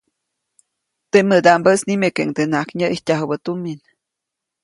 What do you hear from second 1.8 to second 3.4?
nimekeʼuŋdenaʼak nyäʼijtyajubä